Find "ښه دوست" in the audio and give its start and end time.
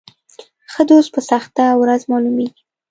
0.71-1.09